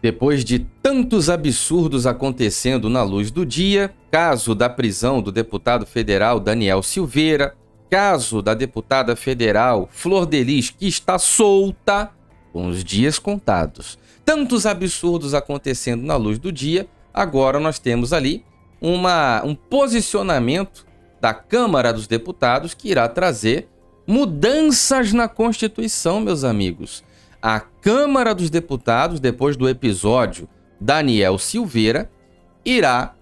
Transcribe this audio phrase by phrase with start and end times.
[0.00, 6.38] Depois de tantos absurdos acontecendo na luz do dia, caso da prisão do deputado federal
[6.38, 7.56] Daniel Silveira,
[7.90, 12.10] caso da deputada federal Flor Delis, que está solta,
[12.52, 13.98] com os dias contados.
[14.24, 18.44] Tantos absurdos acontecendo na luz do dia, agora nós temos ali
[18.80, 20.86] uma, um posicionamento
[21.20, 23.68] da Câmara dos Deputados que irá trazer
[24.06, 27.02] mudanças na Constituição, meus amigos.
[27.40, 30.48] A Câmara dos Deputados, depois do episódio
[30.80, 32.10] Daniel Silveira,
[32.64, 33.14] irá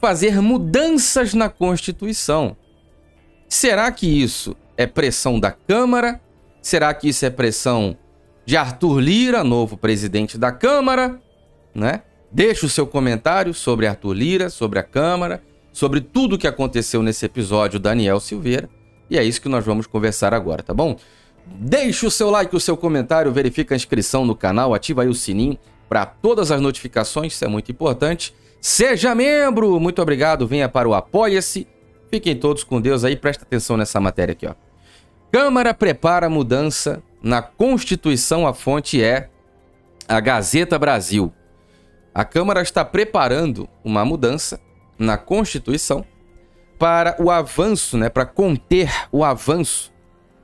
[0.00, 2.56] fazer mudanças na Constituição.
[3.48, 6.20] Será que isso é pressão da Câmara?
[6.62, 7.96] Será que isso é pressão
[8.46, 11.20] de Arthur Lira, novo presidente da Câmara?
[11.74, 12.02] Né?
[12.32, 17.02] Deixe o seu comentário sobre Arthur Lira, sobre a Câmara, sobre tudo o que aconteceu
[17.02, 18.68] nesse episódio Daniel Silveira.
[19.10, 20.96] E é isso que nós vamos conversar agora, tá bom?
[21.52, 25.14] Deixe o seu like, o seu comentário, verifica a inscrição no canal, ativa aí o
[25.14, 25.58] sininho
[25.88, 28.34] para todas as notificações, isso é muito importante.
[28.60, 29.80] Seja membro!
[29.80, 31.66] Muito obrigado, venha para o Apoia-se.
[32.08, 34.54] Fiquem todos com Deus aí, presta atenção nessa matéria aqui, ó.
[35.32, 39.28] Câmara prepara mudança na Constituição, a fonte é
[40.08, 41.32] a Gazeta Brasil.
[42.14, 44.60] A Câmara está preparando uma mudança
[44.98, 46.04] na Constituição
[46.78, 49.92] para o avanço, né, para conter o avanço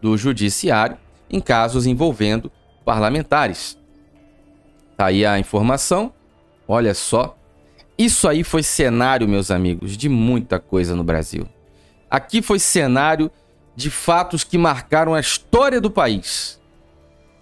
[0.00, 0.97] do judiciário
[1.30, 2.50] em casos envolvendo
[2.84, 3.78] parlamentares.
[4.97, 6.12] Tá aí a informação.
[6.66, 7.36] Olha só.
[7.98, 11.48] Isso aí foi cenário, meus amigos, de muita coisa no Brasil.
[12.11, 13.30] Aqui foi cenário
[13.75, 16.60] de fatos que marcaram a história do país.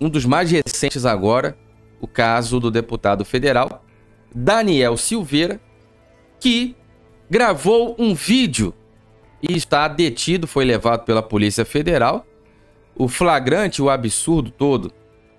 [0.01, 1.57] Um dos mais recentes agora,
[2.01, 3.85] o caso do deputado federal
[4.35, 5.61] Daniel Silveira,
[6.41, 6.75] que
[7.31, 8.75] gravou um vídeo
[9.41, 12.27] e está detido, foi levado pela Polícia Federal.
[12.97, 14.93] O flagrante, o absurdo todo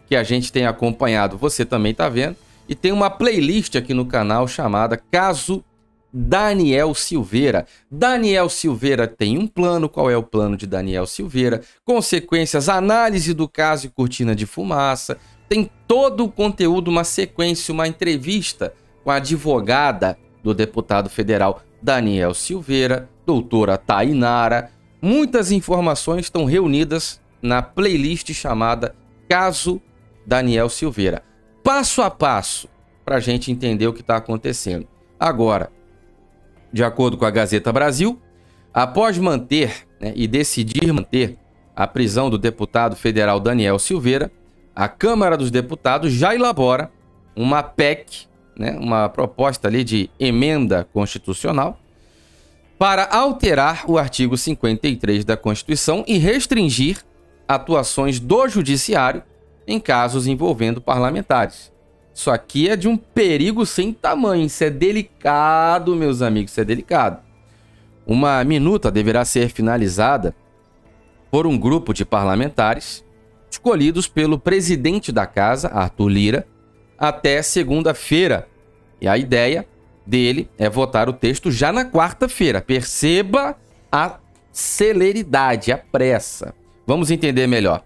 [0.07, 2.35] que a gente tem acompanhado, você também está vendo.
[2.67, 5.63] E tem uma playlist aqui no canal chamada Caso
[6.11, 7.65] Daniel Silveira.
[7.91, 9.89] Daniel Silveira tem um plano.
[9.89, 11.61] Qual é o plano de Daniel Silveira?
[11.83, 15.17] Consequências, análise do caso e cortina de fumaça.
[15.47, 22.33] Tem todo o conteúdo, uma sequência, uma entrevista com a advogada do deputado federal Daniel
[22.33, 24.71] Silveira, doutora Tainara.
[25.01, 28.95] Muitas informações estão reunidas na playlist chamada
[29.29, 29.81] Caso
[30.25, 31.23] Daniel Silveira.
[31.63, 32.67] Passo a passo
[33.03, 34.87] para a gente entender o que está acontecendo.
[35.19, 35.71] Agora,
[36.73, 38.19] de acordo com a Gazeta Brasil,
[38.73, 41.37] após manter né, e decidir manter
[41.75, 44.31] a prisão do deputado federal Daniel Silveira,
[44.75, 46.91] a Câmara dos Deputados já elabora
[47.35, 51.77] uma PEC né, uma proposta ali de emenda constitucional
[52.77, 57.03] para alterar o artigo 53 da Constituição e restringir
[57.47, 59.23] atuações do judiciário
[59.67, 61.71] em casos envolvendo parlamentares.
[62.13, 66.63] Isso aqui é de um perigo sem tamanho, isso é delicado, meus amigos, isso é
[66.63, 67.19] delicado.
[68.07, 70.33] Uma minuta deverá ser finalizada
[71.29, 73.03] por um grupo de parlamentares
[73.49, 76.47] escolhidos pelo presidente da casa, Arthur Lira,
[76.97, 78.47] até segunda-feira.
[79.01, 79.67] E a ideia
[80.05, 82.61] dele é votar o texto já na quarta-feira.
[82.61, 83.57] Perceba
[83.91, 84.19] a
[84.51, 86.53] celeridade, a pressa.
[86.85, 87.83] Vamos entender melhor.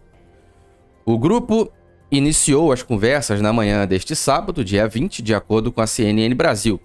[1.06, 1.72] O grupo
[2.12, 6.80] iniciou as conversas na manhã deste sábado, dia 20, de acordo com a CNN Brasil.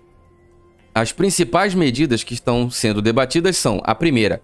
[0.95, 4.43] As principais medidas que estão sendo debatidas são: a primeira,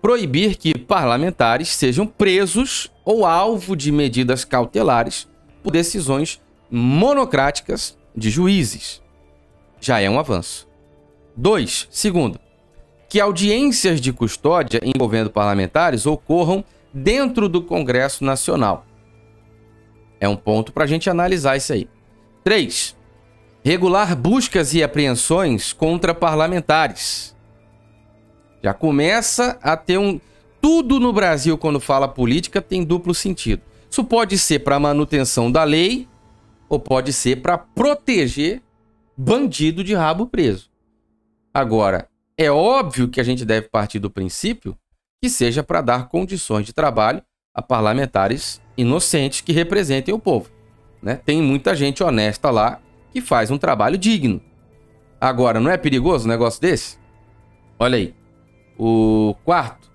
[0.00, 5.28] proibir que parlamentares sejam presos ou alvo de medidas cautelares
[5.62, 9.02] por decisões monocráticas de juízes.
[9.80, 10.66] Já é um avanço.
[11.36, 11.88] 2.
[11.90, 12.38] Segundo,
[13.08, 18.84] que audiências de custódia envolvendo parlamentares ocorram dentro do Congresso Nacional.
[20.18, 21.88] É um ponto para a gente analisar isso aí.
[22.44, 22.96] 3.
[23.64, 27.34] Regular buscas e apreensões contra parlamentares.
[28.62, 30.20] Já começa a ter um.
[30.60, 33.62] Tudo no Brasil, quando fala política, tem duplo sentido.
[33.90, 36.06] Isso pode ser para manutenção da lei
[36.68, 38.62] ou pode ser para proteger
[39.16, 40.70] bandido de rabo preso.
[41.52, 44.76] Agora, é óbvio que a gente deve partir do princípio
[45.22, 47.22] que seja para dar condições de trabalho
[47.54, 50.50] a parlamentares inocentes que representem o povo.
[51.02, 51.16] Né?
[51.16, 52.80] Tem muita gente honesta lá
[53.12, 54.40] que faz um trabalho digno.
[55.20, 56.98] Agora, não é perigoso um negócio desse?
[57.78, 58.14] Olha aí.
[58.78, 59.90] O quarto,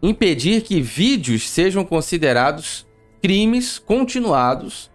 [0.00, 2.86] impedir que vídeos sejam considerados
[3.20, 4.90] crimes continuados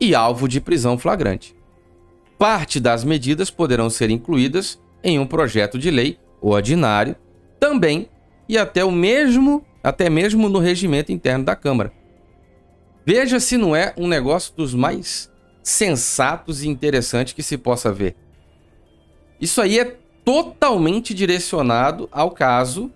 [0.00, 1.54] e alvo de prisão flagrante.
[2.38, 7.14] Parte das medidas poderão ser incluídas em um projeto de lei ordinário,
[7.58, 8.08] também
[8.50, 11.92] e até o mesmo, até mesmo no regimento interno da Câmara.
[13.06, 15.30] Veja se não é um negócio dos mais
[15.62, 18.16] sensatos e interessantes que se possa ver.
[19.40, 22.90] Isso aí é totalmente direcionado ao caso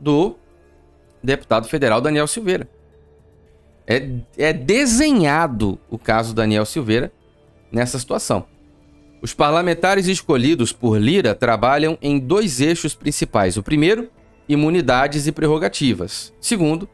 [0.00, 0.34] do
[1.22, 2.68] deputado federal Daniel Silveira.
[3.86, 7.12] É, é desenhado o caso Daniel Silveira
[7.70, 8.44] nessa situação.
[9.22, 13.56] Os parlamentares escolhidos por Lira trabalham em dois eixos principais.
[13.56, 14.10] O primeiro,
[14.48, 16.32] imunidades e prerrogativas.
[16.40, 16.88] Segundo,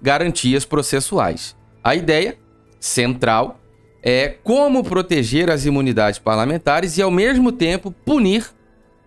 [0.00, 1.56] garantias processuais.
[1.82, 2.36] A ideia
[2.80, 3.60] central
[4.02, 8.46] é como proteger as imunidades parlamentares e, ao mesmo tempo, punir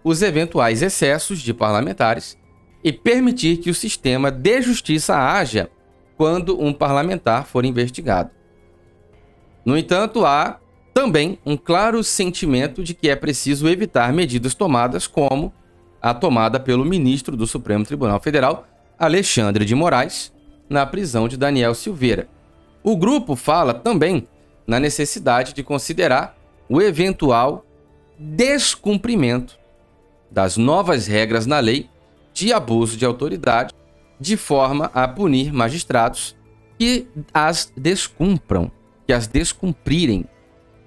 [0.04, 2.38] os eventuais excessos de parlamentares
[2.84, 5.70] e permitir que o sistema de justiça haja
[6.18, 8.32] quando um parlamentar for investigado.
[9.66, 10.60] No entanto, há
[10.94, 15.54] também um claro sentimento de que é preciso evitar medidas tomadas como
[16.02, 18.68] a tomada pelo ministro do Supremo Tribunal Federal,
[18.98, 20.32] Alexandre de Moraes,
[20.70, 22.28] na prisão de Daniel Silveira.
[22.84, 24.28] O grupo fala também
[24.66, 26.38] na necessidade de considerar
[26.70, 27.66] o eventual
[28.18, 29.58] descumprimento
[30.30, 31.90] das novas regras na lei
[32.34, 33.74] de abuso de autoridade,
[34.20, 36.36] de forma a punir magistrados
[36.78, 38.72] que as descumpram,
[39.08, 40.26] que as descumprirem.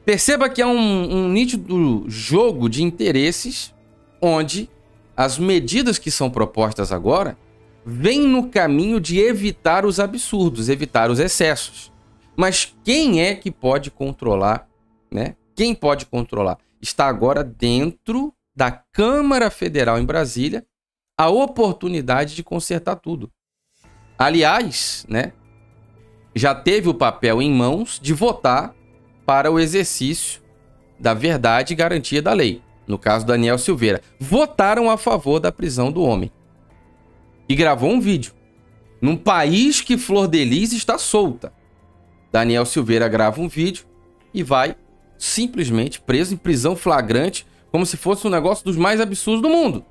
[0.05, 3.75] Perceba que é um, um nítido jogo de interesses
[4.20, 4.70] onde
[5.17, 7.37] as medidas que são propostas agora
[7.85, 11.93] vêm no caminho de evitar os absurdos, evitar os excessos.
[12.37, 14.69] Mas quem é que pode controlar,
[15.11, 15.37] né?
[15.55, 16.59] Quem pode controlar?
[16.81, 20.64] Está agora dentro da Câmara Federal em Brasília
[21.19, 23.31] a oportunidade de consertar tudo.
[24.19, 25.32] Aliás, né,
[26.35, 28.75] já teve o papel em mãos de votar
[29.26, 30.41] para o exercício
[30.99, 32.62] da verdade e garantia da lei.
[32.87, 36.31] No caso Daniel Silveira, votaram a favor da prisão do homem.
[37.49, 38.32] E gravou um vídeo.
[39.00, 41.52] Num país que Flor de Lis está solta.
[42.31, 43.84] Daniel Silveira grava um vídeo
[44.32, 44.75] e vai
[45.19, 49.85] simplesmente preso em prisão flagrante, como se fosse um negócio dos mais absurdos do mundo.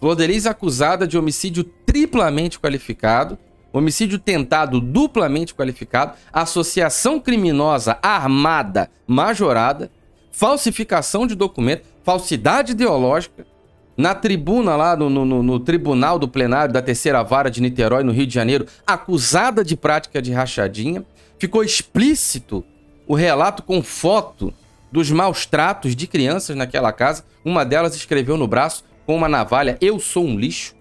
[0.00, 3.38] Flor de Lis acusada de homicídio triplamente qualificado,
[3.72, 9.90] homicídio tentado duplamente qualificado, associação criminosa armada majorada,
[10.30, 13.46] falsificação de documento, falsidade ideológica.
[13.94, 18.12] Na tribuna lá, no, no, no, tribunal do plenário da terceira vara de Niterói, no
[18.12, 21.04] Rio de Janeiro, acusada de prática de rachadinha.
[21.38, 22.64] Ficou explícito
[23.06, 24.54] o relato com foto
[24.90, 27.26] dos maus tratos de crianças naquela casa.
[27.44, 30.74] Uma delas escreveu no braço com uma navalha: Eu sou um lixo.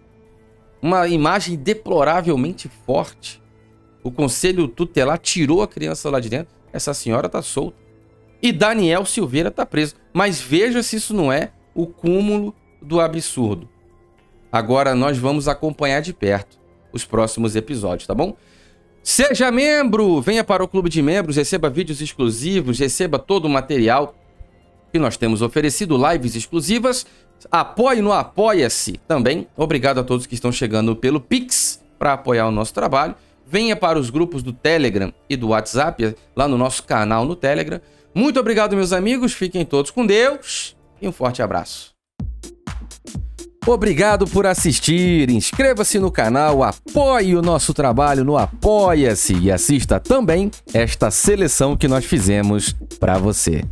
[0.82, 3.42] Uma imagem deploravelmente forte.
[4.02, 6.56] O conselho tutelar tirou a criança lá de dentro.
[6.72, 7.87] Essa senhora tá solta.
[8.42, 9.96] E Daniel Silveira tá preso.
[10.14, 13.68] Mas veja se isso não é o cúmulo do absurdo.
[14.52, 16.58] Agora nós vamos acompanhar de perto
[16.92, 18.36] os próximos episódios, tá bom?
[19.04, 20.22] Seja membro!
[20.22, 24.16] Venha para o clube de membros, receba vídeos exclusivos, receba todo o material
[24.92, 27.06] que nós temos oferecido, lives exclusivas
[27.52, 29.48] Apoie no Apoia-se também.
[29.56, 33.16] Obrigado a todos que estão chegando pelo Pix para apoiar o nosso trabalho.
[33.46, 37.80] Venha para os grupos do Telegram e do WhatsApp, lá no nosso canal no Telegram.
[38.18, 39.34] Muito obrigado, meus amigos.
[39.34, 41.94] Fiquem todos com Deus e um forte abraço.
[43.64, 45.30] Obrigado por assistir.
[45.30, 51.88] Inscreva-se no canal, apoie o nosso trabalho no Apoia-se e assista também esta seleção que
[51.88, 53.64] nós fizemos para você.